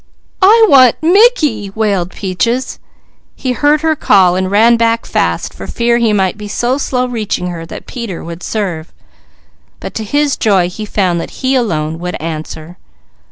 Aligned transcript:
"I 0.41 0.65
want 0.67 0.95
Mickey!" 1.03 1.69
wailed 1.75 2.09
Peaches. 2.09 2.79
He 3.35 3.51
heard 3.51 3.81
her 3.81 3.95
call 3.95 4.35
and 4.35 4.49
ran 4.49 4.75
back 4.75 5.05
fast 5.05 5.53
for 5.53 5.67
fear 5.67 5.99
he 5.99 6.11
might 6.11 6.39
be 6.39 6.47
so 6.47 6.79
slow 6.79 7.05
reaching 7.05 7.49
her 7.51 7.67
that 7.67 7.85
Peter 7.85 8.23
would 8.23 8.41
serve. 8.41 8.91
But 9.79 9.93
to 9.93 10.03
his 10.03 10.37
joy 10.37 10.69
he 10.69 10.85
found 10.85 11.21
that 11.21 11.45
he 11.45 11.53
alone 11.53 11.99
would 11.99 12.15
answer. 12.15 12.77